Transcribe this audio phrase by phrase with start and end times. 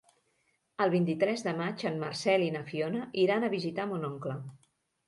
[0.85, 4.43] El vint-i-tres de maig en Marcel i na Fiona iran a visitar mon oncle.